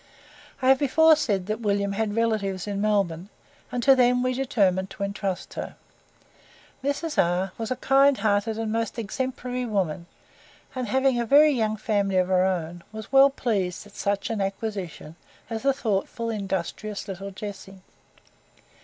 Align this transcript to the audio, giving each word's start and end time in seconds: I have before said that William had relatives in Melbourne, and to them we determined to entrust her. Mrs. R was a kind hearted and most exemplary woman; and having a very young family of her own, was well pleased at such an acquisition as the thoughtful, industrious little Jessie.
I 0.63 0.69
have 0.69 0.79
before 0.79 1.15
said 1.15 1.45
that 1.45 1.61
William 1.61 1.91
had 1.91 2.15
relatives 2.15 2.65
in 2.65 2.81
Melbourne, 2.81 3.29
and 3.71 3.83
to 3.83 3.95
them 3.95 4.23
we 4.23 4.33
determined 4.33 4.89
to 4.89 5.03
entrust 5.03 5.53
her. 5.53 5.75
Mrs. 6.83 7.21
R 7.23 7.51
was 7.59 7.69
a 7.69 7.75
kind 7.75 8.17
hearted 8.17 8.57
and 8.57 8.71
most 8.71 8.97
exemplary 8.97 9.63
woman; 9.63 10.07
and 10.73 10.87
having 10.87 11.19
a 11.19 11.25
very 11.27 11.51
young 11.51 11.77
family 11.77 12.17
of 12.17 12.29
her 12.29 12.43
own, 12.47 12.83
was 12.91 13.11
well 13.11 13.29
pleased 13.29 13.85
at 13.85 13.93
such 13.95 14.31
an 14.31 14.41
acquisition 14.41 15.17
as 15.51 15.61
the 15.61 15.71
thoughtful, 15.71 16.31
industrious 16.31 17.07
little 17.07 17.29
Jessie. 17.29 17.81